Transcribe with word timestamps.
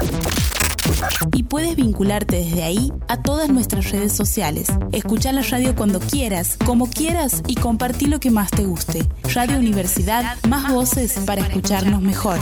Y 1.33 1.45
puedes 1.45 1.75
vincularte 1.75 2.37
desde 2.37 2.65
ahí 2.65 2.93
a 3.09 3.23
todas 3.23 3.49
nuestras 3.49 3.91
redes 3.91 4.13
sociales. 4.13 4.69
Escucha 4.93 5.33
la 5.33 5.41
radio 5.41 5.75
cuando 5.75 6.01
quieras, 6.01 6.59
como 6.67 6.91
quieras 6.91 7.43
y 7.47 7.55
compartí 7.55 8.09
lo 8.09 8.21
que 8.21 8.31
más 8.31 8.51
te 8.51 8.67
guste. 8.67 9.09
Radio 9.35 9.59
Universidad, 9.59 10.37
más 10.47 10.71
voces 10.71 11.15
para 11.25 11.41
escucharnos 11.41 12.03
mejor. 12.03 12.41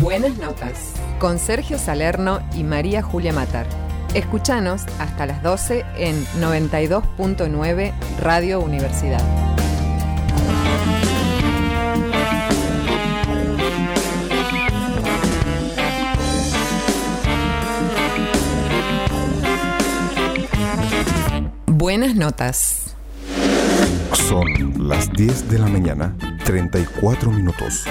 Buenas 0.00 0.38
notas. 0.38 0.94
Con 1.18 1.38
Sergio 1.38 1.78
Salerno 1.78 2.40
y 2.56 2.64
María 2.64 3.02
Julia 3.02 3.34
Matar. 3.34 3.66
Escuchanos 4.14 4.86
hasta 4.98 5.26
las 5.26 5.42
12 5.42 5.84
en 5.98 6.24
92.9 6.40 7.92
Radio 8.18 8.60
Universidad. 8.60 9.20
Buenas 21.66 22.14
notas. 22.14 22.96
Son 24.30 24.46
las 24.88 25.12
10 25.12 25.50
de 25.50 25.58
la 25.58 25.66
mañana, 25.66 26.16
34 26.46 27.30
minutos. 27.30 27.84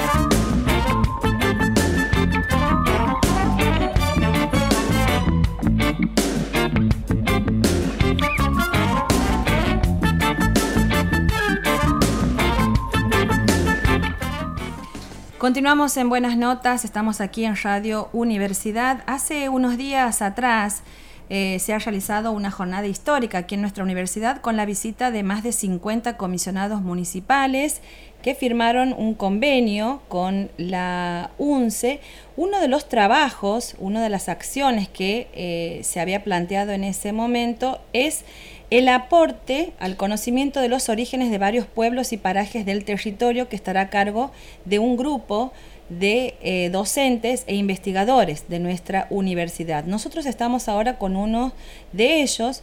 Continuamos 15.50 15.98
en 15.98 16.10
Buenas 16.10 16.38
Notas, 16.38 16.86
estamos 16.86 17.22
aquí 17.22 17.44
en 17.44 17.56
Radio 17.56 18.10
Universidad. 18.14 19.02
Hace 19.08 19.50
unos 19.50 19.78
días 19.78 20.22
atrás 20.22 20.84
eh, 21.32 21.58
se 21.58 21.74
ha 21.74 21.80
realizado 21.80 22.32
una 22.34 22.52
jornada 22.52 22.86
histórica 22.86 23.40
aquí 23.40 23.56
en 23.56 23.62
nuestra 23.62 23.84
universidad 23.84 24.42
con 24.42 24.56
la 24.56 24.68
visita 24.68 25.10
de 25.10 25.24
más 25.24 25.42
de 25.42 25.52
50 25.52 26.18
comisionados 26.18 26.84
municipales 26.84 27.82
que 28.22 28.36
firmaron 28.36 28.94
un 28.94 29.16
convenio 29.16 30.04
con 30.08 30.52
la 30.58 31.32
UNCE. 31.40 32.00
Uno 32.38 32.60
de 32.60 32.68
los 32.68 32.88
trabajos, 32.88 33.76
una 33.80 34.04
de 34.04 34.10
las 34.10 34.30
acciones 34.30 34.88
que 34.88 35.30
eh, 35.34 35.82
se 35.84 36.00
había 36.00 36.24
planteado 36.24 36.74
en 36.74 36.84
ese 36.84 37.12
momento 37.12 37.82
es 37.92 38.24
el 38.70 38.88
aporte 38.88 39.74
al 39.80 39.96
conocimiento 39.96 40.60
de 40.60 40.70
los 40.70 40.90
orígenes 40.90 41.32
de 41.32 41.38
varios 41.38 41.66
pueblos 41.66 42.14
y 42.14 42.18
parajes 42.18 42.66
del 42.66 42.86
territorio 42.86 43.50
que 43.50 43.56
estará 43.56 43.82
a 43.82 43.90
cargo 43.90 44.32
de 44.66 44.80
un 44.80 44.96
grupo 44.96 45.52
de 45.90 46.36
eh, 46.42 46.70
docentes 46.70 47.44
e 47.48 47.56
investigadores 47.56 48.48
de 48.48 48.60
nuestra 48.60 49.08
universidad. 49.10 49.86
Nosotros 49.86 50.28
estamos 50.28 50.70
ahora 50.70 50.98
con 50.98 51.16
uno 51.16 51.52
de 51.94 52.22
ellos, 52.22 52.62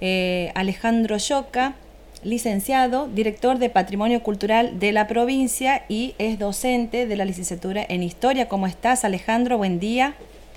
eh, 0.00 0.52
Alejandro 0.54 1.16
Yoca, 1.16 1.74
licenciado, 2.22 3.08
director 3.08 3.58
de 3.58 3.68
Patrimonio 3.68 4.22
Cultural 4.22 4.78
de 4.78 4.92
la 4.92 5.08
provincia 5.08 5.84
y 5.88 6.14
es 6.18 6.38
docente 6.38 7.06
de 7.06 7.16
la 7.16 7.24
licenciatura 7.24 7.84
en 7.88 8.04
Historia. 8.04 8.48
¿Cómo 8.48 8.68
estás, 8.68 9.04
Alejandro? 9.04 9.58
Buen 9.58 9.80
día. 9.80 10.14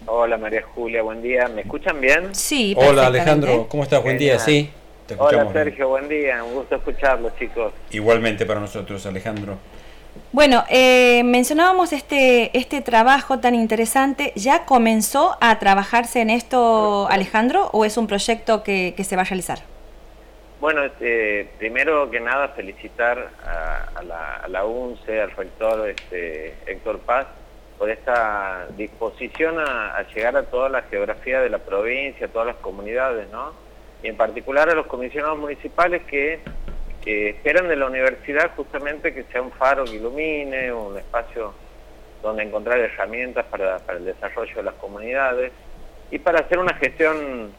Hola 0.08 0.38
María 0.38 0.64
Julia, 0.64 1.04
buen 1.04 1.22
día. 1.22 1.48
¿Me 1.48 1.62
escuchan 1.62 2.02
bien? 2.02 2.34
Sí. 2.34 2.76
Hola 2.78 3.08
Alejandro, 3.08 3.68
¿cómo 3.68 3.84
estás? 3.84 4.02
Buen 4.02 4.18
día, 4.18 4.40
sí. 4.40 4.70
Hola 5.18 5.52
Sergio, 5.52 5.90
buen 5.90 6.08
día, 6.08 6.44
un 6.44 6.54
gusto 6.54 6.76
escucharlos 6.76 7.36
chicos. 7.38 7.74
Igualmente 7.92 8.46
para 8.46 8.60
nosotros 8.60 9.06
Alejandro. 9.06 9.58
Bueno, 10.32 10.64
eh, 10.70 11.24
mencionábamos 11.24 11.94
este, 11.94 12.56
este 12.58 12.82
trabajo 12.82 13.40
tan 13.40 13.56
interesante. 13.56 14.34
¿Ya 14.36 14.66
comenzó 14.66 15.38
a 15.42 15.60
trabajarse 15.60 16.22
en 16.22 16.30
esto, 16.30 17.08
Alejandro, 17.10 17.70
o 17.74 17.86
es 17.86 17.98
un 17.98 18.08
proyecto 18.08 18.64
que, 18.64 18.94
se 19.04 19.16
va 19.16 19.24
a 19.24 19.26
realizar? 19.26 19.60
Bueno, 20.60 20.84
este, 20.84 21.50
primero 21.58 22.10
que 22.12 22.20
nada 22.20 22.50
felicitar 22.50 23.30
a, 23.46 24.04
la, 24.04 24.36
a, 24.36 24.48
la, 24.48 24.66
UNCE, 24.66 25.22
al 25.22 25.32
rector 25.32 25.90
este, 25.90 26.56
Héctor 26.66 27.00
Paz, 27.00 27.28
por 27.78 27.90
esta 27.90 28.68
disposición 28.78 29.60
a, 29.60 29.98
a 29.98 30.04
llegar 30.14 30.38
a 30.38 30.44
toda 30.44 30.70
la 30.70 30.84
geografía 30.84 31.42
de 31.42 31.50
la 31.50 31.58
provincia, 31.58 32.28
a 32.28 32.30
todas 32.30 32.48
las 32.48 32.58
comunidades, 32.58 33.28
¿no? 33.32 33.71
Y 34.04 34.08
en 34.08 34.18
particular 34.18 34.70
a 34.70 34.76
los 34.76 34.88
comisionados 34.88 35.38
municipales 35.38 36.04
que, 36.04 36.40
esperan 37.04 37.68
de 37.68 37.76
la 37.76 37.88
universidad 37.88 38.52
justamente 38.56 39.12
que 39.12 39.24
sea 39.24 39.42
un 39.42 39.52
faro 39.52 39.86
que 39.86 39.96
ilumine, 39.96 40.72
un 40.72 41.00
espacio 41.00 41.52
donde 42.22 42.44
encontrar 42.44 42.78
herramientas 42.78 43.44
para, 43.46 43.82
el 43.90 44.06
desarrollo 44.06 44.56
de 44.56 44.64
las 44.64 44.76
comunidades 44.76 45.52
y 46.12 46.20
para 46.20 46.42
hacer 46.42 46.60
una 46.60 46.76
gestión 46.76 47.52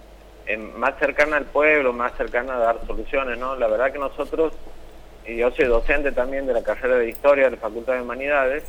eh, 0.46 0.56
más 0.56 0.96
cercana 1.00 1.38
al 1.38 1.46
pueblo, 1.46 1.92
más 1.92 2.16
cercana 2.16 2.54
a 2.54 2.58
dar 2.58 2.86
soluciones, 2.86 3.36
¿no? 3.36 3.56
La 3.56 3.66
verdad 3.66 3.90
que 3.90 3.98
nosotros, 3.98 4.52
y 5.26 5.38
yo 5.38 5.50
soy 5.50 5.64
docente 5.64 6.12
también 6.12 6.46
de 6.46 6.52
la 6.52 6.62
carrera 6.62 6.96
de 6.96 7.08
Historia 7.08 7.46
de 7.46 7.52
la 7.52 7.56
Facultad 7.56 7.94
de 7.94 8.02
Humanidades, 8.02 8.62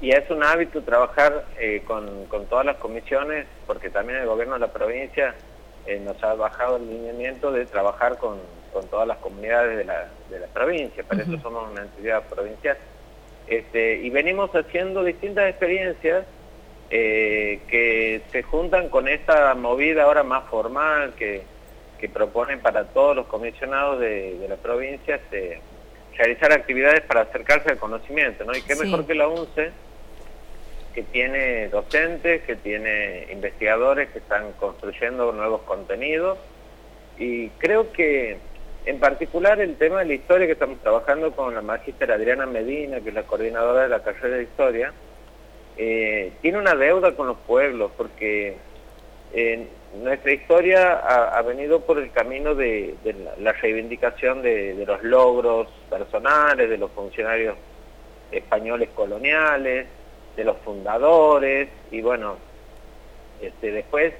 y 0.00 0.12
es 0.12 0.30
un 0.30 0.44
hábito 0.44 0.82
trabajar 0.82 1.44
eh, 1.58 1.82
con, 1.84 2.26
con 2.26 2.46
todas 2.46 2.64
las 2.64 2.76
comisiones, 2.76 3.46
porque 3.66 3.90
también 3.90 4.20
el 4.20 4.26
gobierno 4.26 4.54
de 4.54 4.60
la 4.60 4.72
provincia 4.72 5.34
eh, 5.90 6.00
nos 6.04 6.22
ha 6.22 6.34
bajado 6.34 6.76
el 6.76 6.88
lineamiento 6.88 7.50
de 7.50 7.66
trabajar 7.66 8.16
con, 8.18 8.38
todas 8.88 9.08
las 9.08 9.18
comunidades 9.18 9.76
de 9.76 9.84
la, 9.84 10.08
de 10.30 10.38
la 10.38 10.46
provincia, 10.46 11.02
para 11.02 11.22
eso 11.22 11.36
somos 11.42 11.68
una 11.72 11.82
entidad 11.82 12.22
provincial. 12.28 12.78
Este, 13.48 13.96
y 13.96 14.10
venimos 14.10 14.54
haciendo 14.54 15.02
distintas 15.02 15.50
experiencias 15.50 16.24
eh, 16.90 17.60
que 17.68 18.22
se 18.30 18.44
juntan 18.44 18.88
con 18.88 19.08
esta 19.08 19.52
movida 19.56 20.04
ahora 20.04 20.22
más 20.22 20.48
formal 20.48 21.14
que, 21.14 21.42
que 21.98 22.08
proponen 22.08 22.60
para 22.60 22.84
todos 22.84 23.16
los 23.16 23.26
comisionados 23.26 23.98
de, 23.98 24.38
de 24.38 24.48
la 24.48 24.56
provincia 24.56 25.16
este, 25.16 25.60
realizar 26.16 26.52
actividades 26.52 27.00
para 27.00 27.22
acercarse 27.22 27.70
al 27.70 27.78
conocimiento, 27.78 28.44
¿no? 28.44 28.54
Y 28.56 28.62
qué 28.62 28.76
mejor 28.76 29.06
que 29.06 29.14
la 29.14 29.26
UNCE, 29.26 29.72
que 30.94 31.02
tiene 31.02 31.68
docentes, 31.68 32.42
que 32.42 32.56
tiene 32.56 33.26
investigadores 33.30 34.10
que 34.10 34.18
están 34.18 34.52
construyendo 34.52 35.32
nuevos 35.32 35.62
contenidos. 35.62 36.38
Y 37.18 37.48
creo 37.50 37.92
que 37.92 38.38
en 38.86 38.98
particular 38.98 39.60
el 39.60 39.76
tema 39.76 40.00
de 40.00 40.06
la 40.06 40.14
historia 40.14 40.46
que 40.46 40.54
estamos 40.54 40.80
trabajando 40.80 41.32
con 41.32 41.54
la 41.54 41.62
magíster 41.62 42.10
Adriana 42.10 42.46
Medina, 42.46 43.00
que 43.00 43.10
es 43.10 43.14
la 43.14 43.24
coordinadora 43.24 43.82
de 43.82 43.88
la 43.88 44.02
carrera 44.02 44.36
de 44.36 44.42
historia, 44.44 44.92
eh, 45.76 46.32
tiene 46.42 46.58
una 46.58 46.74
deuda 46.74 47.14
con 47.14 47.26
los 47.26 47.38
pueblos 47.38 47.92
porque 47.96 48.56
eh, 49.32 49.66
nuestra 50.02 50.32
historia 50.32 50.92
ha, 50.94 51.42
venido 51.42 51.80
por 51.80 51.98
el 51.98 52.10
camino 52.10 52.54
de, 52.54 52.94
la, 53.38 53.52
reivindicación 53.52 54.42
de, 54.42 54.74
de 54.74 54.86
los 54.86 55.02
logros 55.02 55.68
personales, 55.88 56.68
de 56.68 56.78
los 56.78 56.90
funcionarios 56.92 57.56
españoles 58.30 58.88
coloniales, 58.94 59.86
de 60.40 60.44
los 60.44 60.56
fundadores 60.64 61.68
y 61.90 62.00
bueno, 62.00 62.36
este, 63.42 63.72
después 63.72 64.14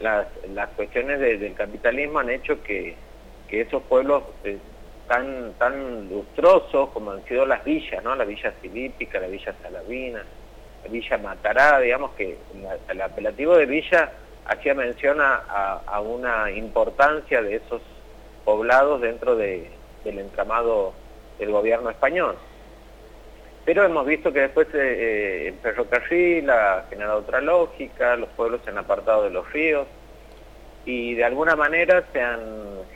las, 0.00 0.28
las 0.54 0.68
cuestiones 0.70 1.18
del 1.18 1.54
capitalismo 1.54 2.20
han 2.20 2.30
hecho 2.30 2.62
que, 2.62 2.94
que 3.48 3.62
esos 3.62 3.82
pueblos 3.82 4.22
eh, 4.44 4.58
tan, 5.08 5.54
tan 5.54 6.08
lustrosos 6.08 6.90
como 6.90 7.10
han 7.10 7.24
sido 7.24 7.44
las 7.46 7.64
villas, 7.64 8.04
¿no? 8.04 8.14
La 8.14 8.24
villa 8.24 8.52
Filípica, 8.62 9.18
la 9.18 9.26
villa 9.26 9.56
Salavina, 9.60 10.22
la 10.84 10.88
villa 10.88 11.18
Matará, 11.18 11.80
digamos 11.80 12.12
que 12.12 12.38
el 12.88 13.00
apelativo 13.00 13.56
de 13.56 13.66
villa 13.66 14.12
hacía 14.44 14.74
mención 14.74 15.20
a, 15.20 15.82
a, 15.84 16.00
una 16.00 16.48
importancia 16.52 17.42
de 17.42 17.56
esos 17.56 17.82
poblados 18.44 19.00
dentro 19.00 19.34
de, 19.34 19.68
del 20.04 20.20
entramado 20.20 20.92
del 21.40 21.50
gobierno 21.50 21.90
español. 21.90 22.36
Pero 23.66 23.84
hemos 23.84 24.06
visto 24.06 24.32
que 24.32 24.42
después 24.42 24.68
eh, 24.68 24.78
eh, 24.78 25.48
el 25.48 25.54
ferrocarril 25.54 26.48
ha 26.50 26.86
generado 26.88 27.18
otra 27.18 27.40
lógica, 27.40 28.14
los 28.14 28.28
pueblos 28.30 28.60
se 28.64 28.70
han 28.70 28.78
apartado 28.78 29.24
de 29.24 29.30
los 29.30 29.52
ríos 29.52 29.88
y 30.84 31.14
de 31.14 31.24
alguna 31.24 31.56
manera 31.56 32.04
se 32.12 32.22
han 32.22 32.38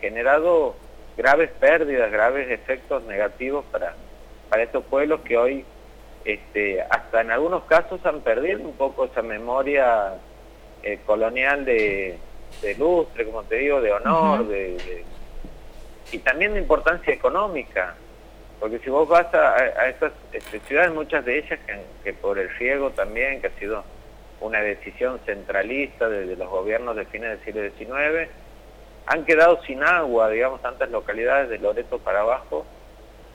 generado 0.00 0.76
graves 1.16 1.50
pérdidas, 1.58 2.12
graves 2.12 2.48
efectos 2.48 3.02
negativos 3.02 3.64
para, 3.72 3.94
para 4.48 4.62
estos 4.62 4.84
pueblos 4.84 5.22
que 5.22 5.36
hoy 5.36 5.64
este, 6.24 6.80
hasta 6.82 7.22
en 7.22 7.32
algunos 7.32 7.64
casos 7.64 8.06
han 8.06 8.20
perdido 8.20 8.60
un 8.60 8.74
poco 8.74 9.06
esa 9.06 9.22
memoria 9.22 10.14
eh, 10.84 11.00
colonial 11.04 11.64
de, 11.64 12.16
lustre, 12.78 13.26
como 13.26 13.42
te 13.42 13.56
digo, 13.56 13.80
de 13.80 13.92
honor, 13.92 14.46
de, 14.46 15.04
y 16.12 16.18
también 16.18 16.54
de 16.54 16.60
importancia 16.60 17.12
económica 17.12 17.96
Porque 18.60 18.78
si 18.80 18.90
vos 18.90 19.08
vas 19.08 19.32
a, 19.34 19.88
estas 19.88 20.12
este, 20.32 20.60
ciudades, 20.60 20.92
muchas 20.92 21.24
de 21.24 21.38
ellas 21.38 21.58
que, 22.04 22.12
por 22.12 22.38
el 22.38 22.50
riego 22.50 22.90
también, 22.90 23.40
que 23.40 23.46
ha 23.46 23.58
sido 23.58 23.82
una 24.42 24.60
decisión 24.60 25.18
centralista 25.24 26.08
desde 26.08 26.36
los 26.36 26.48
gobiernos 26.48 26.94
de 26.94 27.06
fines 27.06 27.30
del 27.30 27.74
siglo 27.78 27.88
XIX, 27.88 28.30
han 29.06 29.24
quedado 29.24 29.62
sin 29.62 29.82
agua, 29.82 30.28
digamos, 30.28 30.60
tantas 30.60 30.90
localidades 30.90 31.48
de 31.48 31.58
Loreto 31.58 31.98
para 31.98 32.20
abajo, 32.20 32.66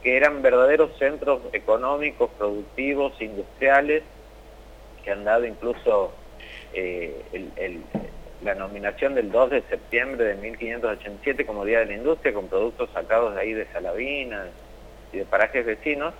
que 0.02 0.16
eran 0.16 0.42
verdaderos 0.42 0.96
centros 0.96 1.40
económicos, 1.52 2.30
productivos, 2.38 3.20
industriales, 3.20 4.04
que 5.02 5.10
han 5.10 5.24
dado 5.24 5.44
incluso 5.44 6.12
eh, 6.72 7.20
la 8.44 8.54
nominación 8.54 9.16
del 9.16 9.32
2 9.32 9.50
de 9.50 9.62
septiembre 9.62 10.24
de 10.24 10.34
1587 10.36 11.44
como 11.44 11.64
Día 11.64 11.80
de 11.80 11.86
la 11.86 11.94
Industria, 11.94 12.32
con 12.32 12.46
productos 12.46 12.90
sacados 12.92 13.34
de 13.34 13.40
ahí 13.40 13.52
de 13.52 13.66
Salavina, 13.72 14.46
y 15.12 15.18
de 15.18 15.24
parajes 15.24 15.64
vecinos, 15.64 16.14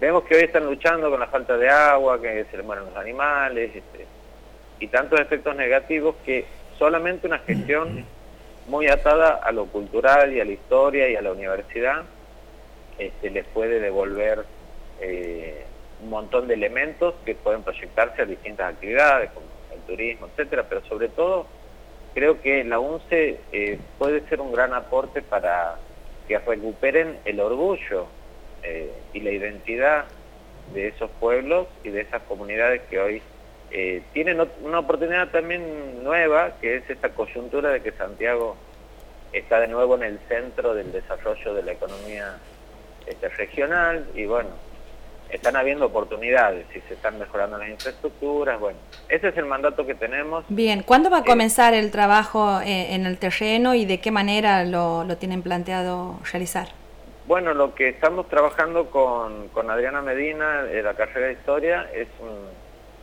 vemos 0.00 0.24
que 0.24 0.36
hoy 0.36 0.42
están 0.42 0.66
luchando 0.66 1.10
con 1.10 1.20
la 1.20 1.26
falta 1.26 1.56
de 1.56 1.68
agua, 1.68 2.20
que 2.20 2.44
se 2.50 2.56
les 2.56 2.66
mueren 2.66 2.84
los 2.84 2.96
animales, 2.96 3.70
este, 3.74 4.06
y 4.80 4.86
tantos 4.88 5.20
efectos 5.20 5.56
negativos 5.56 6.16
que 6.24 6.44
solamente 6.78 7.26
una 7.26 7.38
gestión 7.40 8.04
muy 8.68 8.86
atada 8.88 9.34
a 9.34 9.50
lo 9.50 9.66
cultural 9.66 10.32
y 10.32 10.40
a 10.40 10.44
la 10.44 10.52
historia 10.52 11.08
y 11.08 11.16
a 11.16 11.22
la 11.22 11.32
universidad 11.32 12.04
este, 12.98 13.30
les 13.30 13.46
puede 13.46 13.80
devolver 13.80 14.44
eh, 15.00 15.64
un 16.02 16.10
montón 16.10 16.46
de 16.48 16.54
elementos 16.54 17.14
que 17.24 17.34
pueden 17.34 17.62
proyectarse 17.62 18.22
a 18.22 18.24
distintas 18.24 18.74
actividades, 18.74 19.30
como 19.32 19.46
el 19.74 19.80
turismo, 19.80 20.26
etcétera, 20.26 20.66
pero 20.68 20.84
sobre 20.86 21.08
todo 21.08 21.46
creo 22.14 22.40
que 22.40 22.64
la 22.64 22.78
UNCE 22.78 23.40
eh, 23.52 23.78
puede 23.98 24.20
ser 24.28 24.40
un 24.40 24.52
gran 24.52 24.74
aporte 24.74 25.22
para 25.22 25.76
que 26.26 26.38
recuperen 26.38 27.18
el 27.24 27.40
orgullo 27.40 28.06
eh, 28.68 28.92
y 29.14 29.20
la 29.20 29.30
identidad 29.30 30.04
de 30.74 30.88
esos 30.88 31.10
pueblos 31.18 31.68
y 31.84 31.88
de 31.88 32.02
esas 32.02 32.22
comunidades 32.24 32.82
que 32.90 33.00
hoy 33.00 33.22
eh, 33.70 34.02
tienen 34.12 34.46
una 34.62 34.80
oportunidad 34.80 35.28
también 35.28 36.04
nueva, 36.04 36.52
que 36.60 36.76
es 36.76 36.90
esta 36.90 37.08
coyuntura 37.10 37.70
de 37.70 37.80
que 37.80 37.92
Santiago 37.92 38.56
está 39.32 39.60
de 39.60 39.68
nuevo 39.68 39.94
en 39.94 40.02
el 40.02 40.18
centro 40.28 40.74
del 40.74 40.92
desarrollo 40.92 41.54
de 41.54 41.62
la 41.62 41.72
economía 41.72 42.36
este, 43.06 43.30
regional 43.30 44.06
y 44.14 44.26
bueno, 44.26 44.50
están 45.30 45.56
habiendo 45.56 45.86
oportunidades 45.86 46.66
y 46.74 46.80
se 46.80 46.94
están 46.94 47.18
mejorando 47.18 47.56
las 47.56 47.70
infraestructuras, 47.70 48.60
bueno, 48.60 48.78
ese 49.08 49.28
es 49.28 49.36
el 49.38 49.46
mandato 49.46 49.86
que 49.86 49.94
tenemos. 49.94 50.44
Bien, 50.48 50.82
¿cuándo 50.82 51.08
va 51.08 51.18
a 51.18 51.24
comenzar 51.24 51.72
el 51.72 51.90
trabajo 51.90 52.60
eh, 52.60 52.94
en 52.94 53.06
el 53.06 53.16
terreno 53.16 53.74
y 53.74 53.86
de 53.86 53.98
qué 53.98 54.10
manera 54.10 54.64
lo, 54.64 55.04
lo 55.04 55.16
tienen 55.16 55.42
planteado 55.42 56.18
realizar? 56.30 56.68
Bueno, 57.28 57.52
lo 57.52 57.74
que 57.74 57.90
estamos 57.90 58.26
trabajando 58.30 58.86
con, 58.88 59.50
Adriana 59.68 60.00
Medina 60.00 60.62
de 60.62 60.82
la 60.82 60.94
carrera 60.94 61.26
de 61.26 61.34
Historia 61.34 61.90
es 61.92 62.08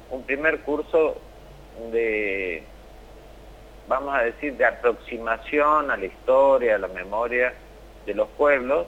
un, 0.10 0.24
primer 0.24 0.62
curso 0.62 1.22
de, 1.92 2.64
vamos 3.88 4.16
a 4.16 4.24
decir, 4.24 4.58
de 4.58 4.66
aproximación 4.66 5.92
a 5.92 5.98
la 5.98 6.06
historia, 6.06 6.74
a 6.74 6.80
la 6.80 6.88
memoria 6.88 7.54
de 8.08 8.16
los 8.16 8.28
pueblos. 8.30 8.88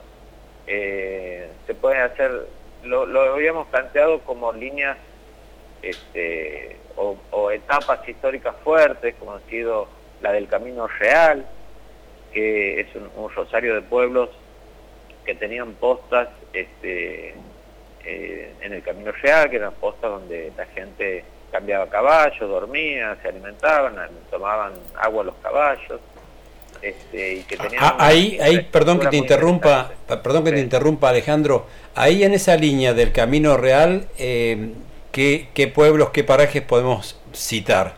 Eh, 0.66 1.48
se 1.68 1.74
puede 1.76 2.00
hacer, 2.00 2.48
lo, 2.82 3.06
lo, 3.06 3.20
habíamos 3.34 3.68
planteado 3.68 4.18
como 4.22 4.52
líneas 4.52 4.98
este, 5.82 6.78
o, 6.96 7.52
etapas 7.52 8.08
históricas 8.08 8.56
fuertes, 8.64 9.14
como 9.20 9.34
ha 9.34 9.40
sido 9.48 9.86
la 10.20 10.32
del 10.32 10.48
Camino 10.48 10.88
Real, 10.88 11.46
que 12.32 12.80
es 12.80 12.88
un 12.96 13.30
rosario 13.32 13.76
de 13.76 13.82
pueblos 13.82 14.30
que 15.28 15.34
tenían 15.34 15.74
postas 15.74 16.28
este, 16.54 17.34
eh, 18.02 18.54
en 18.62 18.72
el 18.72 18.82
Camino 18.82 19.12
Real, 19.12 19.50
que 19.50 19.56
eran 19.56 19.74
postas 19.74 20.10
donde 20.10 20.50
la 20.56 20.64
gente 20.64 21.22
cambiaba 21.52 21.86
caballos, 21.90 22.40
dormía, 22.40 23.14
se 23.20 23.28
alimentaban, 23.28 23.94
tomaban 24.30 24.72
agua 24.96 25.24
los 25.24 25.34
caballos. 25.42 26.00
Este, 26.80 27.34
y 27.34 27.42
que 27.42 27.58
tenían 27.58 27.84
ah, 27.84 27.96
ahí, 27.98 28.38
ahí, 28.40 28.62
perdón 28.72 29.00
que 29.00 29.08
te 29.08 29.18
interrumpa, 29.18 29.90
perdón 30.06 30.44
que 30.44 30.52
te 30.52 30.60
interrumpa 30.60 31.10
Alejandro, 31.10 31.66
ahí 31.94 32.24
en 32.24 32.32
esa 32.32 32.56
línea 32.56 32.94
del 32.94 33.12
Camino 33.12 33.58
Real, 33.58 34.08
eh, 34.16 34.72
¿qué, 35.12 35.50
¿qué 35.52 35.68
pueblos, 35.68 36.08
qué 36.08 36.24
parajes 36.24 36.62
podemos 36.62 37.20
citar? 37.34 37.96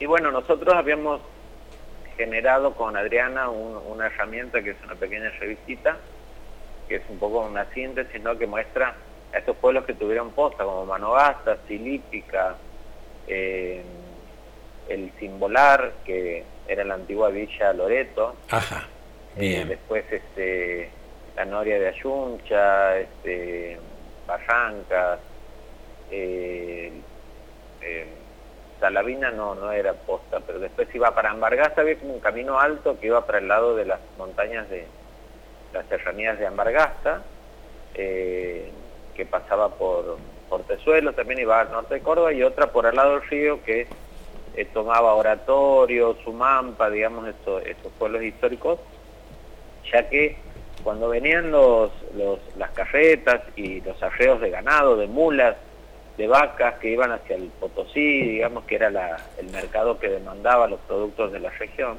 Y 0.00 0.06
bueno, 0.06 0.32
nosotros 0.32 0.74
habíamos 0.74 1.20
generado 2.16 2.74
con 2.74 2.96
Adriana 2.96 3.50
una 3.50 4.06
herramienta 4.06 4.60
que 4.64 4.70
es 4.70 4.76
una 4.84 4.96
pequeña 4.96 5.30
revistita 5.38 5.96
que 6.90 6.96
es 6.96 7.02
un 7.08 7.20
poco 7.20 7.42
una 7.42 7.64
síntesis, 7.72 8.20
¿no? 8.20 8.36
que 8.36 8.48
muestra 8.48 8.96
a 9.32 9.38
estos 9.38 9.56
pueblos 9.58 9.84
que 9.84 9.94
tuvieron 9.94 10.32
posta, 10.32 10.64
como 10.64 10.84
Manogasta, 10.84 11.56
Silípica, 11.68 12.56
eh, 13.28 13.80
el 14.88 15.12
Simbolar, 15.20 15.92
que 16.04 16.42
era 16.66 16.82
la 16.82 16.94
antigua 16.94 17.28
Villa 17.28 17.72
Loreto. 17.72 18.34
Ajá, 18.50 18.88
eh, 19.36 19.40
bien. 19.40 19.68
después 19.68 20.04
este, 20.10 20.90
la 21.36 21.44
Noria 21.44 21.78
de 21.78 21.88
Ayuncha, 21.90 22.98
este, 22.98 23.78
Barrancas, 24.26 25.20
eh, 26.10 26.90
Salavina 28.80 29.30
no, 29.30 29.54
no 29.54 29.70
era 29.70 29.92
posta, 29.92 30.40
pero 30.40 30.58
después 30.58 30.92
iba 30.92 31.14
para 31.14 31.30
Ambargasta, 31.30 31.82
había 31.82 32.00
como 32.00 32.14
un 32.14 32.20
camino 32.20 32.58
alto 32.58 32.98
que 32.98 33.06
iba 33.06 33.24
para 33.24 33.38
el 33.38 33.46
lado 33.46 33.76
de 33.76 33.84
las 33.84 34.00
montañas 34.18 34.68
de, 34.68 34.88
las 35.72 35.86
serranías 35.86 36.38
de 36.38 36.46
Ambargasta, 36.46 37.22
eh, 37.94 38.70
que 39.14 39.26
pasaba 39.26 39.70
por, 39.70 40.18
por 40.48 40.62
Tezuelo, 40.62 41.12
también 41.12 41.40
iba 41.40 41.60
al 41.60 41.70
norte 41.70 41.94
de 41.94 42.00
Córdoba, 42.00 42.32
y 42.32 42.42
otra 42.42 42.72
por 42.72 42.86
al 42.86 42.96
lado 42.96 43.12
del 43.18 43.28
río 43.28 43.62
que 43.64 43.86
eh, 44.56 44.64
tomaba 44.72 45.14
Oratorio, 45.14 46.16
Sumampa, 46.24 46.90
digamos, 46.90 47.28
estos, 47.28 47.64
estos 47.66 47.92
pueblos 47.92 48.22
históricos, 48.22 48.78
ya 49.92 50.08
que 50.08 50.36
cuando 50.82 51.08
venían 51.08 51.50
los, 51.50 51.90
las 52.56 52.70
carretas 52.70 53.42
y 53.56 53.80
los 53.82 54.02
arreos 54.02 54.40
de 54.40 54.50
ganado, 54.50 54.96
de 54.96 55.06
mulas, 55.06 55.56
de 56.16 56.26
vacas 56.26 56.74
que 56.78 56.90
iban 56.90 57.12
hacia 57.12 57.36
el 57.36 57.48
Potosí, 57.60 58.22
digamos 58.22 58.64
que 58.64 58.76
era 58.76 58.88
el 59.38 59.50
mercado 59.50 59.98
que 59.98 60.08
demandaba 60.08 60.66
los 60.66 60.80
productos 60.80 61.32
de 61.32 61.40
la 61.40 61.50
región, 61.50 61.98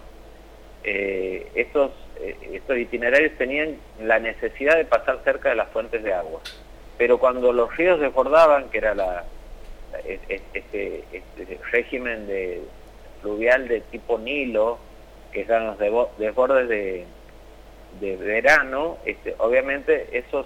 eh, 0.84 1.52
estos, 1.56 1.92
estos 2.22 2.78
itinerarios 2.78 3.38
tenían 3.38 3.78
la 4.02 4.20
necesidad 4.20 4.78
de 4.78 4.86
pasar 4.86 5.20
cerca 5.24 5.50
de 5.50 5.56
las 5.56 5.70
fuentes 5.70 6.04
de 6.04 6.14
agua. 6.14 6.42
Pero 6.98 7.18
cuando 7.18 7.52
los 7.52 7.76
ríos 7.76 8.00
desbordaban, 8.00 8.70
que 8.70 8.78
era 8.78 8.94
la, 8.94 9.24
este, 10.06 11.04
este, 11.12 11.60
régimen 11.72 12.28
de, 12.28 12.62
fluvial 13.22 13.68
de 13.68 13.82
tipo 13.82 14.18
Nilo, 14.18 14.78
que 15.32 15.42
eran 15.42 15.68
los 15.68 15.80
desbordes 16.18 16.70
de, 16.70 17.06
verano, 18.18 18.98
este, 19.06 19.36
obviamente 19.40 20.10
esos 20.18 20.46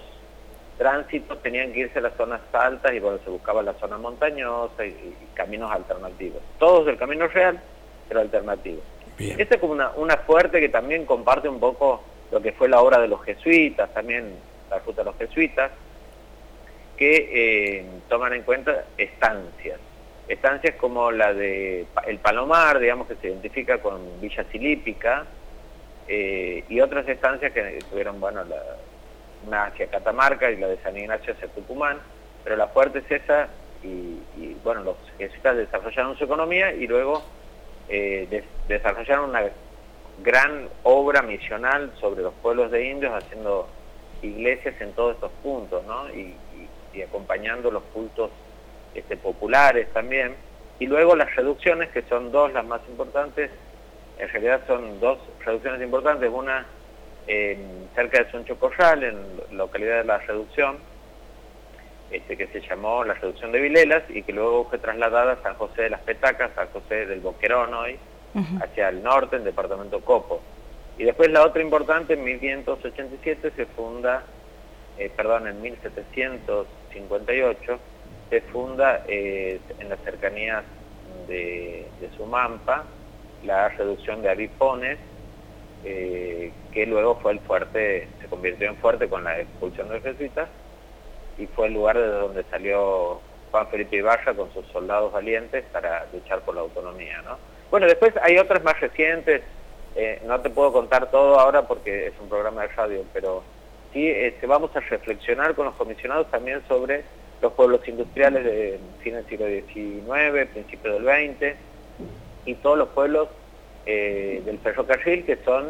tránsitos 0.78 1.42
tenían 1.42 1.72
que 1.72 1.80
irse 1.80 1.98
a 1.98 2.02
las 2.02 2.14
zonas 2.16 2.40
altas 2.52 2.92
y 2.92 3.00
bueno, 3.00 3.18
se 3.24 3.30
buscaba 3.30 3.62
la 3.62 3.74
zona 3.74 3.96
montañosa 3.96 4.84
y, 4.84 4.88
y 4.88 5.16
caminos 5.34 5.70
alternativos. 5.70 6.42
Todos 6.58 6.86
del 6.86 6.98
camino 6.98 7.28
real, 7.28 7.60
pero 8.08 8.20
alternativos. 8.20 8.84
Esta 9.18 9.54
es 9.54 9.60
como 9.60 9.72
una, 9.72 9.90
una 9.96 10.16
fuerte 10.18 10.60
que 10.60 10.68
también 10.68 11.06
comparte 11.06 11.48
un 11.48 11.58
poco 11.58 12.02
lo 12.30 12.40
que 12.40 12.52
fue 12.52 12.68
la 12.68 12.80
obra 12.80 12.98
de 12.98 13.08
los 13.08 13.22
jesuitas, 13.24 13.92
también 13.94 14.34
la 14.68 14.78
ruta 14.80 15.02
de 15.02 15.06
los 15.06 15.16
jesuitas, 15.16 15.70
que 16.96 17.28
eh, 17.32 17.86
toman 18.08 18.34
en 18.34 18.42
cuenta 18.42 18.84
estancias. 18.96 19.78
Estancias 20.28 20.74
como 20.76 21.10
la 21.12 21.32
de 21.32 21.86
El 22.06 22.18
Palomar, 22.18 22.78
digamos 22.78 23.06
que 23.06 23.14
se 23.16 23.28
identifica 23.28 23.78
con 23.78 24.20
Villa 24.20 24.44
Silípica, 24.50 25.24
eh, 26.08 26.64
y 26.68 26.80
otras 26.80 27.08
estancias 27.08 27.52
que 27.52 27.78
tuvieron, 27.90 28.20
bueno, 28.20 28.44
la, 28.44 28.62
una 29.46 29.66
hacia 29.66 29.86
Catamarca 29.86 30.50
y 30.50 30.56
la 30.56 30.68
de 30.68 30.78
San 30.78 30.96
Ignacio 30.96 31.32
hacia 31.32 31.48
Tucumán, 31.48 31.98
pero 32.42 32.56
la 32.56 32.68
fuerte 32.68 32.98
es 32.98 33.22
esa, 33.22 33.48
y, 33.82 34.18
y 34.36 34.56
bueno, 34.64 34.82
los 34.82 34.96
jesuitas 35.18 35.56
desarrollaron 35.56 36.16
su 36.16 36.24
economía 36.24 36.72
y 36.72 36.86
luego 36.86 37.22
eh, 37.88 38.44
desarrollaron 38.68 39.30
una 39.30 39.44
gran 40.22 40.68
obra 40.82 41.22
misional 41.22 41.92
sobre 42.00 42.22
los 42.22 42.34
pueblos 42.34 42.70
de 42.70 42.88
indios, 42.88 43.12
haciendo 43.12 43.68
iglesias 44.22 44.74
en 44.80 44.92
todos 44.92 45.14
estos 45.14 45.30
puntos, 45.42 45.84
¿no? 45.86 46.08
Y, 46.10 46.34
acompañando 47.06 47.70
los 47.70 47.82
cultos 47.92 48.30
este, 48.94 49.18
populares 49.18 49.86
también. 49.92 50.34
Y 50.78 50.86
luego 50.86 51.14
las 51.14 51.36
reducciones, 51.36 51.90
que 51.90 52.00
son 52.08 52.32
dos 52.32 52.50
las 52.54 52.64
más 52.64 52.80
importantes, 52.88 53.50
en 54.18 54.28
realidad 54.30 54.62
son 54.66 54.98
dos 54.98 55.18
reducciones 55.44 55.82
importantes, 55.82 56.30
una 56.32 56.64
cerca 57.26 58.22
de 58.22 58.30
Soncho 58.30 58.58
Corral, 58.58 59.04
en 59.04 59.58
localidad 59.58 59.98
de 59.98 60.04
la 60.04 60.18
reducción, 60.18 60.78
este, 62.10 62.36
que 62.36 62.46
se 62.48 62.60
llamó 62.60 63.04
la 63.04 63.14
reducción 63.14 63.52
de 63.52 63.60
Vilelas 63.60 64.02
y 64.08 64.22
que 64.22 64.32
luego 64.32 64.66
fue 64.68 64.78
trasladada 64.78 65.32
a 65.32 65.42
San 65.42 65.54
José 65.54 65.82
de 65.82 65.90
las 65.90 66.00
Petacas, 66.00 66.50
San 66.54 66.68
José 66.68 67.06
del 67.06 67.20
Boquerón 67.20 67.74
hoy, 67.74 67.98
hacia 68.60 68.90
el 68.90 69.02
norte, 69.02 69.36
en 69.36 69.44
departamento 69.44 70.00
Copo. 70.00 70.42
Y 70.98 71.04
después 71.04 71.30
la 71.30 71.44
otra 71.44 71.62
importante, 71.62 72.14
en 72.14 72.24
1587, 72.24 73.52
se 73.56 73.66
funda 73.66 74.24
eh, 74.98 75.10
perdón, 75.14 75.46
en 75.46 75.60
1758 75.60 77.78
se 78.30 78.40
funda 78.40 79.04
en 79.06 79.60
las 79.88 80.00
cercanías 80.00 80.64
de, 81.28 81.86
de 82.00 82.10
Sumampa 82.16 82.84
la 83.44 83.68
reducción 83.68 84.22
de 84.22 84.30
avipones, 84.30 84.98
que 85.84 86.52
luego 86.86 87.20
fue 87.20 87.32
el 87.32 87.40
fuerte, 87.40 88.08
se 88.20 88.26
convirtió 88.26 88.68
en 88.68 88.76
fuerte 88.76 89.08
con 89.08 89.22
la 89.22 89.38
expulsión 89.38 89.88
de 89.88 89.94
los 89.94 90.02
jesuitas, 90.02 90.48
y 91.38 91.46
fue 91.46 91.68
el 91.68 91.74
lugar 91.74 91.98
de 91.98 92.06
donde 92.06 92.44
salió 92.44 93.20
Juan 93.50 93.68
Felipe 93.68 93.96
Ibarra 93.96 94.34
con 94.34 94.52
sus 94.52 94.66
soldados 94.66 95.12
valientes 95.12 95.64
para 95.72 96.06
luchar 96.12 96.40
por 96.40 96.54
la 96.54 96.62
autonomía. 96.62 97.22
¿no? 97.22 97.38
Bueno, 97.70 97.86
después 97.86 98.12
hay 98.22 98.38
otras 98.38 98.62
más 98.62 98.78
recientes, 98.80 99.42
eh, 99.94 100.20
no 100.26 100.40
te 100.40 100.50
puedo 100.50 100.72
contar 100.72 101.10
todo 101.10 101.38
ahora 101.38 101.62
porque 101.62 102.08
es 102.08 102.14
un 102.20 102.28
programa 102.28 102.62
de 102.62 102.68
radio, 102.68 103.04
pero 103.12 103.42
sí 103.92 104.06
este, 104.08 104.46
vamos 104.46 104.74
a 104.76 104.80
reflexionar 104.80 105.54
con 105.54 105.66
los 105.66 105.74
comisionados 105.74 106.30
también 106.30 106.62
sobre 106.68 107.04
los 107.40 107.52
pueblos 107.52 107.86
industriales 107.86 108.44
de 108.44 108.78
fin 109.02 109.14
del 109.14 109.26
siglo 109.26 109.46
XIX, 109.46 110.48
principio 110.52 110.94
del 110.94 111.04
XX, 111.04 111.56
y 112.46 112.54
todos 112.54 112.78
los 112.78 112.88
pueblos 112.88 113.28
eh, 113.84 114.42
del 114.44 114.58
ferrocarril 114.58 115.24
que 115.24 115.36
son 115.44 115.68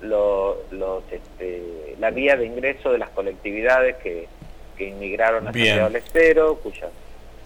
los, 0.00 0.56
este, 1.10 1.96
la 1.98 2.10
vía 2.10 2.36
de 2.36 2.46
ingreso 2.46 2.92
de 2.92 2.98
las 2.98 3.10
colectividades 3.10 3.96
que, 3.96 4.28
inmigraron 4.86 5.48
a 5.48 5.52
Santiago 5.52 5.84
del 5.86 5.96
Estero, 5.96 6.56
cuyas 6.56 6.90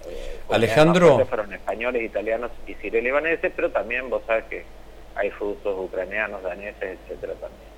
eh, 0.09 0.41
Alejandro 0.51 1.25
fueron 1.27 1.53
españoles, 1.53 2.03
italianos 2.03 2.51
y 2.67 2.75
sirio-libaneses, 2.75 3.53
pero 3.55 3.71
también 3.71 4.11
vos 4.11 4.23
sabes 4.27 4.45
que 4.45 4.65
hay 5.15 5.31
rusos, 5.31 5.75
ucranianos, 5.79 6.43
daneses, 6.43 6.99
etcétera 7.05 7.35
también. 7.35 7.73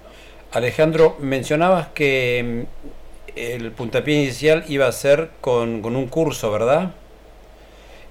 Alejandro, 0.53 1.17
mencionabas 1.19 1.89
que 1.89 2.67
mm, 2.77 3.37
el 3.37 3.73
puntapié 3.73 4.23
inicial 4.23 4.65
iba 4.69 4.87
a 4.87 4.93
ser 4.93 5.31
con, 5.41 5.85
un 5.85 6.07
curso, 6.09 6.51
¿verdad? 6.53 6.93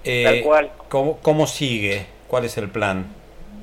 Eh, 0.04 0.24
Tal 0.24 0.42
cual. 0.44 0.72
¿cómo, 0.90 1.20
¿Cómo 1.22 1.48
sigue? 1.48 2.06
¿Cuál 2.28 2.46
es 2.46 2.58
el 2.58 2.70
plan? 2.70 3.08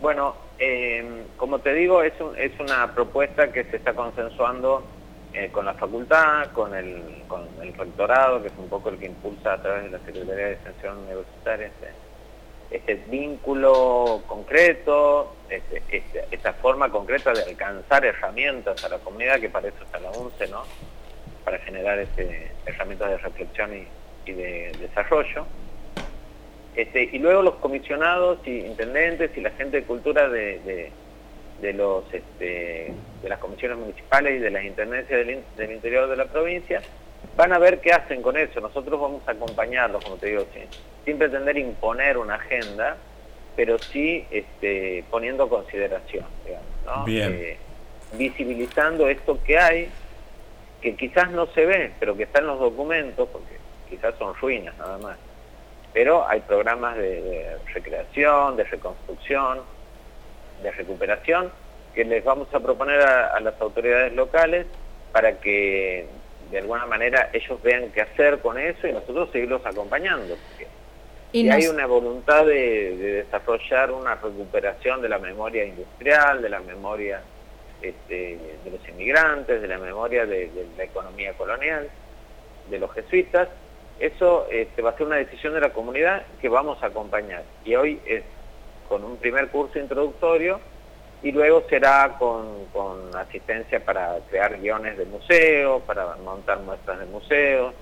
Bueno, 0.00 0.34
eh, 0.58 1.04
como 1.36 1.58
te 1.58 1.74
digo, 1.74 2.02
es, 2.02 2.14
es 2.38 2.52
una 2.58 2.94
propuesta 2.94 3.52
que 3.52 3.64
se 3.64 3.76
está 3.76 3.94
consensuando 3.94 4.82
eh, 5.32 5.48
con 5.52 5.64
la 5.64 5.74
facultad, 5.74 6.50
con 6.52 6.74
el, 6.74 7.22
con 7.28 7.46
el 7.62 7.72
rectorado, 7.74 8.42
que 8.42 8.48
es 8.48 8.54
un 8.58 8.68
poco 8.68 8.88
el 8.88 8.98
que 8.98 9.06
impulsa 9.06 9.54
a 9.54 9.62
través 9.62 9.84
de 9.84 9.90
la 9.90 10.04
Secretaría 10.04 10.46
de 10.46 10.52
Extensión 10.52 10.98
Universitaria 10.98 11.66
este, 11.68 11.88
este 12.70 12.94
vínculo 13.08 14.22
concreto, 14.26 15.34
este, 15.48 15.82
este, 15.90 16.24
esta 16.30 16.52
forma 16.54 16.90
concreta 16.90 17.32
de 17.32 17.42
alcanzar 17.42 18.04
herramientas 18.04 18.84
a 18.84 18.88
la 18.88 18.98
comunidad, 18.98 19.40
que 19.40 19.48
para 19.48 19.68
eso 19.68 19.82
está 19.84 19.98
la 20.00 20.10
UNCE, 20.10 20.48
¿no? 20.48 20.62
para 21.44 21.58
generar 21.58 21.98
este, 21.98 22.50
herramientas 22.66 23.10
de 23.10 23.18
reflexión 23.18 23.70
y, 23.74 23.86
de 24.30 24.70
desarrollo. 24.78 25.44
Este, 26.76 27.02
y 27.02 27.18
luego 27.18 27.42
los 27.42 27.56
comisionados 27.56 28.38
y 28.46 28.60
intendentes 28.60 29.36
y 29.36 29.40
la 29.40 29.50
gente 29.50 29.78
de 29.78 29.82
cultura 29.82 30.28
de, 30.28 30.92
los, 31.72 32.04
este, 32.12 32.92
de 33.22 33.28
las 33.28 33.38
comisiones 33.38 33.78
municipales 33.78 34.36
y 34.36 34.38
de 34.38 34.50
las 34.50 34.64
intendencias 34.64 35.26
del, 35.56 35.70
interior 35.70 36.08
de 36.08 36.16
la 36.16 36.26
provincia 36.26 36.80
van 37.36 37.52
a 37.52 37.58
ver 37.58 37.80
qué 37.80 37.92
hacen 37.92 38.22
con 38.22 38.36
eso. 38.36 38.60
Nosotros 38.60 39.00
vamos 39.00 39.22
a 39.26 39.32
acompañarlos, 39.32 40.04
como 40.04 40.16
te 40.16 40.28
digo, 40.28 40.46
sin, 41.04 41.18
pretender 41.18 41.56
imponer 41.58 42.18
una 42.18 42.36
agenda, 42.36 42.96
pero 43.56 43.78
sí 43.78 44.26
este, 44.30 45.04
poniendo 45.10 45.48
consideración, 45.48 46.24
digamos, 46.44 47.08
eh, 47.08 47.56
visibilizando 48.14 49.08
esto 49.08 49.38
que 49.44 49.58
hay, 49.58 49.88
que 50.80 50.96
quizás 50.96 51.30
no 51.30 51.46
se 51.48 51.66
ve, 51.66 51.92
pero 52.00 52.16
que 52.16 52.24
está 52.24 52.40
en 52.40 52.46
los 52.46 52.58
documentos, 52.58 53.28
porque 53.30 53.56
quizás 53.88 54.14
son 54.18 54.34
ruinas 54.34 54.76
nada 54.78 54.98
más. 54.98 55.18
Pero 55.92 56.26
hay 56.26 56.40
programas 56.40 56.96
de, 56.96 57.56
recreación, 57.74 58.56
de 58.56 58.64
reconstrucción, 58.64 59.60
de 60.62 60.70
recuperación, 60.70 61.50
que 61.94 62.04
les 62.04 62.24
vamos 62.24 62.52
a 62.54 62.60
proponer 62.60 63.00
a, 63.00 63.38
las 63.40 63.60
autoridades 63.60 64.12
locales 64.14 64.66
para 65.12 65.40
que 65.40 66.06
de 66.50 66.58
alguna 66.58 66.86
manera 66.86 67.30
ellos 67.32 67.60
vean 67.62 67.90
qué 67.92 68.02
hacer 68.02 68.38
con 68.38 68.58
eso 68.58 68.86
y 68.86 68.92
nosotros 68.92 69.30
seguirlos 69.32 69.64
acompañando. 69.64 70.36
y 71.32 71.48
hay 71.48 71.66
una 71.66 71.86
voluntad 71.86 72.46
de, 72.46 73.24
desarrollar 73.24 73.90
una 73.92 74.14
recuperación 74.16 75.02
de 75.02 75.08
la 75.08 75.18
memoria 75.18 75.64
industrial, 75.64 76.42
de 76.42 76.48
la 76.48 76.60
memoria 76.60 77.22
este, 77.82 78.38
de 78.64 78.70
los 78.70 78.88
inmigrantes, 78.88 79.62
de 79.62 79.68
la 79.68 79.78
memoria 79.78 80.26
de 80.26 80.50
la 80.76 80.84
economía 80.84 81.32
colonial, 81.34 81.88
de 82.68 82.78
los 82.78 82.92
jesuitas, 82.92 83.48
eso 84.00 84.46
este, 84.50 84.80
va 84.80 84.90
a 84.90 84.96
ser 84.96 85.06
una 85.06 85.16
decisión 85.16 85.52
de 85.52 85.60
la 85.60 85.74
comunidad 85.74 86.22
que 86.40 86.48
vamos 86.48 86.82
a 86.82 86.86
acompañar. 86.86 87.44
Y 87.64 87.74
hoy 87.74 88.00
es 88.06 88.24
con 88.90 89.04
un 89.04 89.16
primer 89.18 89.48
curso 89.50 89.78
introductorio 89.78 90.58
y 91.22 91.30
luego 91.30 91.62
será 91.70 92.16
con, 92.18 92.50
asistencia 93.16 93.78
para 93.84 94.18
crear 94.28 94.58
guiones 94.58 94.98
de 94.98 95.04
museo, 95.04 95.80
para 95.80 96.16
montar 96.16 96.58
muestras 96.60 96.98
de 96.98 97.06
museo, 97.06 97.72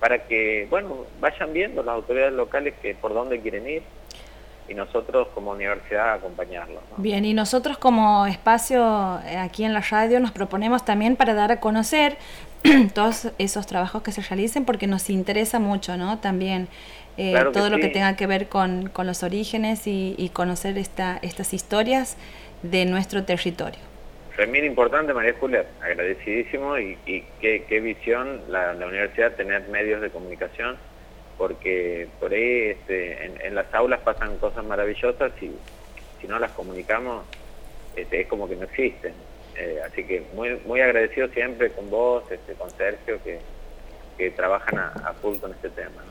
para 0.00 0.26
que, 0.26 0.66
bueno, 0.70 1.04
vayan 1.20 1.52
viendo 1.52 1.82
las 1.82 1.96
autoridades 1.96 2.32
locales 2.32 2.74
que 2.80 2.94
por 2.94 3.12
dónde 3.12 3.40
quieren 3.40 3.68
ir 3.68 3.82
y 4.68 4.74
nosotros 4.74 5.28
como 5.34 5.50
universidad 5.50 6.14
acompañarlos. 6.14 6.82
Bien, 6.96 7.24
y 7.24 7.34
nosotros 7.34 7.76
como 7.76 8.26
espacio 8.26 9.20
eh, 9.26 9.36
aquí 9.36 9.64
en 9.64 9.74
la 9.74 9.80
radio 9.80 10.20
nos 10.20 10.32
proponemos 10.32 10.84
también 10.84 11.16
para 11.16 11.34
dar 11.34 11.52
a 11.52 11.60
conocer 11.60 12.16
todos 12.94 13.28
esos 13.38 13.66
trabajos 13.66 14.02
que 14.02 14.12
se 14.12 14.22
realicen 14.22 14.64
porque 14.64 14.86
nos 14.86 15.10
interesa 15.10 15.58
mucho, 15.58 15.96
¿no? 15.96 16.18
También 16.18 16.68
eh, 17.16 17.34
todo 17.52 17.70
lo 17.70 17.78
que 17.78 17.88
tenga 17.88 18.16
que 18.16 18.26
ver 18.26 18.48
con, 18.48 18.90
los 19.04 19.22
orígenes 19.22 19.86
y, 19.86 20.30
conocer 20.32 20.78
esta, 20.78 21.18
estas 21.22 21.52
historias 21.54 22.16
de 22.62 22.84
nuestro 22.84 23.24
territorio. 23.24 23.80
También 24.36 24.66
importante, 24.66 25.14
María 25.14 25.34
Julia, 25.40 25.64
agradecidísimo 25.82 26.78
y, 26.78 27.24
qué, 27.40 27.80
visión 27.80 28.42
la, 28.48 28.74
la 28.74 28.86
universidad 28.86 29.32
tener 29.32 29.68
medios 29.68 30.02
de 30.02 30.10
comunicación 30.10 30.76
porque 31.38 32.08
por 32.18 32.32
ahí 32.32 32.70
este, 32.70 33.26
en, 33.46 33.54
las 33.54 33.72
aulas 33.74 34.00
pasan 34.00 34.38
cosas 34.38 34.64
maravillosas 34.64 35.32
y 35.40 35.50
si 36.20 36.26
no 36.26 36.38
las 36.38 36.52
comunicamos 36.52 37.26
este, 37.94 38.22
es 38.22 38.26
como 38.26 38.48
que 38.48 38.56
no 38.56 38.64
existen. 38.64 39.12
Eh, 39.56 39.80
así 39.86 40.04
que 40.04 40.22
muy 40.34 40.60
muy 40.66 40.80
agradecido 40.80 41.28
siempre 41.28 41.70
con 41.70 41.90
vos, 41.90 42.24
este, 42.30 42.54
con 42.54 42.70
Sergio, 42.70 43.18
que, 43.22 43.40
trabajan 44.34 44.78
a, 44.78 45.14
full 45.20 45.36
con 45.36 45.52
este 45.52 45.68
tema. 45.70 46.02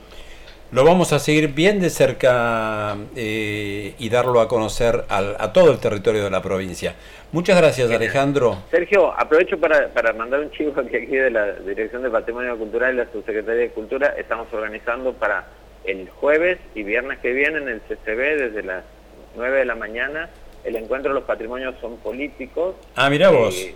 Lo 0.71 0.83
vamos 0.83 1.13
a 1.13 1.19
seguir 1.19 1.49
bien 1.49 1.79
de 1.79 1.89
cerca 1.89 2.97
eh, 3.15 3.93
y 3.97 4.09
darlo 4.09 4.41
a 4.41 4.47
conocer 4.47 5.05
a 5.09 5.53
todo 5.53 5.71
el 5.71 5.79
territorio 5.79 6.23
de 6.23 6.29
la 6.29 6.41
provincia. 6.41 6.95
Muchas 7.31 7.57
gracias, 7.57 7.91
Alejandro. 7.91 8.57
Sergio, 8.71 9.13
aprovecho 9.17 9.59
para, 9.59 9.89
para 9.89 10.13
mandar 10.13 10.39
un 10.39 10.51
chivo 10.51 10.73
que 10.73 10.97
aquí 10.97 11.15
de 11.17 11.29
la 11.29 11.53
Dirección 11.53 12.01
de 12.01 12.09
Patrimonio 12.09 12.57
Cultural 12.57 12.93
y 12.93 12.97
la 12.97 13.11
Subsecretaría 13.11 13.63
de 13.63 13.69
Cultura 13.69 14.15
estamos 14.17 14.47
organizando 14.53 15.13
para 15.13 15.45
el 15.83 16.09
jueves 16.09 16.59
y 16.73 16.83
viernes 16.83 17.19
que 17.19 17.31
viene 17.33 17.57
en 17.57 17.69
el 17.69 17.81
CCB 17.81 18.37
desde 18.37 18.63
las 18.63 18.83
9 19.35 19.59
de 19.59 19.65
la 19.65 19.75
mañana. 19.75 20.29
El 20.63 20.75
encuentro 20.77 21.13
de 21.13 21.19
los 21.19 21.27
patrimonios 21.27 21.75
son 21.79 21.97
políticos. 21.97 22.75
Ah, 22.95 23.09
mira 23.09 23.29
vos. 23.29 23.53
sí, 23.53 23.75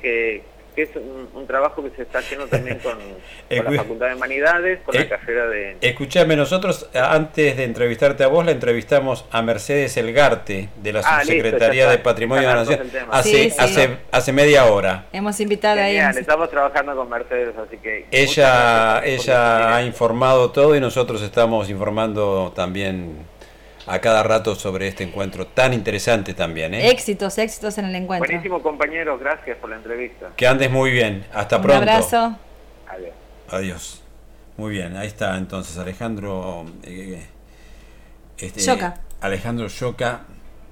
que, 0.00 0.42
que 0.74 0.82
es 0.82 0.90
un, 0.96 1.46
trabajo 1.46 1.82
que 1.82 1.90
se 1.90 2.02
está 2.02 2.18
haciendo 2.18 2.46
también 2.46 2.78
con, 2.78 2.98
la 3.50 3.82
Facultad 3.82 4.08
de 4.08 4.14
Humanidades, 4.14 4.80
con 4.80 4.94
la 4.94 5.02
eh, 5.02 5.08
carrera 5.08 5.46
de... 5.46 5.76
Escuchame, 5.80 6.36
nosotros 6.36 6.88
antes 6.94 7.56
de 7.56 7.64
entrevistarte 7.64 8.24
a 8.24 8.28
vos, 8.28 8.44
la 8.44 8.52
entrevistamos 8.52 9.26
a 9.30 9.42
Mercedes 9.42 9.96
Elgarte, 9.96 10.70
de 10.76 10.92
la 10.92 11.00
ah, 11.00 11.20
Subsecretaría 11.20 11.88
de 11.90 11.98
Patrimonio 11.98 12.48
de 12.48 12.54
la 12.54 12.60
Nación, 12.64 12.90
hace, 13.10 13.52
hace, 13.58 13.98
hace 14.10 14.32
media 14.32 14.64
hora. 14.66 15.06
Hemos 15.12 15.38
invitado 15.40 15.80
a 15.80 15.88
ella. 15.88 16.10
Estamos 16.10 16.50
trabajando 16.50 16.96
con 16.96 17.08
Mercedes, 17.08 17.54
así 17.56 17.76
que... 17.76 18.06
Ella, 18.10 19.04
ella 19.04 19.76
ha 19.76 19.82
informado 19.82 20.50
todo 20.50 20.74
y 20.74 20.80
nosotros 20.80 21.22
estamos 21.22 21.68
informando 21.70 22.52
también 22.54 23.26
a 23.86 23.98
cada 24.00 24.22
rato 24.22 24.54
sobre 24.54 24.88
este 24.88 25.04
encuentro 25.04 25.46
tan 25.46 25.72
interesante 25.72 26.34
también. 26.34 26.74
¿eh? 26.74 26.90
Éxitos, 26.90 27.38
éxitos 27.38 27.78
en 27.78 27.86
el 27.86 27.94
encuentro. 27.94 28.28
Buenísimo 28.28 28.62
compañeros, 28.62 29.20
gracias 29.20 29.58
por 29.58 29.70
la 29.70 29.76
entrevista. 29.76 30.30
Que 30.36 30.46
andes 30.46 30.70
muy 30.70 30.90
bien, 30.90 31.26
hasta 31.32 31.60
pronto. 31.60 31.82
Un 31.82 31.88
abrazo. 31.88 32.38
Adiós. 32.88 33.12
Adiós. 33.48 34.00
Muy 34.56 34.70
bien, 34.70 34.96
ahí 34.96 35.08
está 35.08 35.36
entonces 35.36 35.76
Alejandro 35.78 36.64
eh, 36.84 37.26
este, 38.38 38.60
Alejandro 39.20 39.68
Choca 39.68 40.26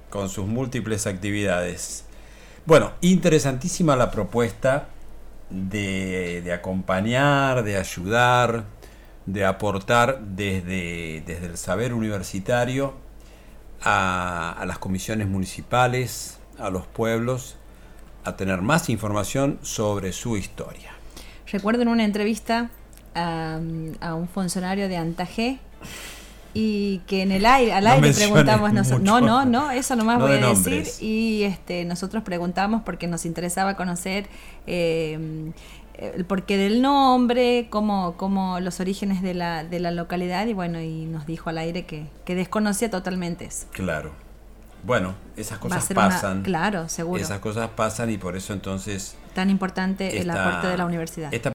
con 0.08 0.28
sus 0.28 0.46
múltiples 0.46 1.06
actividades. 1.06 2.04
Bueno, 2.64 2.92
interesantísima 3.00 3.96
la 3.96 4.12
propuesta 4.12 4.86
de, 5.50 6.42
de 6.42 6.52
acompañar, 6.52 7.64
de 7.64 7.76
ayudar, 7.76 8.64
de 9.26 9.44
aportar 9.44 10.20
desde, 10.20 11.22
desde 11.26 11.46
el 11.46 11.56
saber 11.56 11.92
universitario 11.92 12.94
a, 13.84 14.62
las 14.66 14.78
comisiones 14.78 15.28
municipales, 15.28 16.38
a 16.58 16.70
los 16.70 16.86
pueblos, 16.86 17.56
a 18.24 18.36
tener 18.36 18.62
más 18.62 18.88
información 18.88 19.58
sobre 19.62 20.12
su 20.12 20.36
historia. 20.36 20.92
recuerdo 21.50 21.82
en 21.82 21.88
una 21.88 22.04
entrevista 22.04 22.70
a, 23.14 23.58
a 24.00 24.14
un 24.14 24.28
funcionario 24.28 24.88
de 24.88 24.96
Antaje 24.96 25.58
y 26.54 26.98
que 27.06 27.22
en 27.22 27.32
el 27.32 27.46
aire, 27.46 27.72
al 27.72 27.86
aire 27.86 28.12
preguntamos 28.12 28.72
nosotros, 28.72 29.02
no, 29.02 29.20
no, 29.20 29.44
no, 29.44 29.70
eso 29.70 29.96
nomás 29.96 30.18
voy 30.18 30.32
a 30.32 30.48
decir. 30.48 30.86
y 31.00 31.44
este 31.44 31.84
nosotros 31.84 32.22
preguntamos 32.22 32.82
porque 32.82 33.06
nos 33.06 33.24
interesaba 33.24 33.74
conocer 33.74 34.26
eh, 34.66 35.52
el 36.14 36.24
porqué 36.24 36.56
del 36.56 36.82
nombre, 36.82 37.68
cómo, 37.70 38.14
cómo 38.16 38.60
los 38.60 38.80
orígenes 38.80 39.22
de 39.22 39.34
la, 39.34 39.64
de 39.64 39.80
la 39.80 39.90
localidad 39.90 40.46
y 40.46 40.52
bueno, 40.52 40.80
y 40.80 41.06
nos 41.06 41.26
dijo 41.26 41.50
al 41.50 41.58
aire 41.58 41.86
que, 41.86 42.06
que 42.24 42.34
desconocía 42.34 42.90
totalmente 42.90 43.44
eso. 43.46 43.66
Claro. 43.72 44.12
Bueno, 44.84 45.14
esas 45.36 45.58
cosas 45.58 45.88
pasan. 45.94 46.42
claro, 46.42 46.88
seguro. 46.88 47.22
Esas 47.22 47.38
cosas 47.38 47.70
pasan 47.70 48.10
y 48.10 48.18
por 48.18 48.36
eso 48.36 48.52
entonces... 48.52 49.16
Tan 49.32 49.48
importante 49.48 50.20
el 50.20 50.28
aporte 50.30 50.66
de 50.66 50.76
la 50.76 50.84
universidad. 50.84 51.32
Esta 51.32 51.50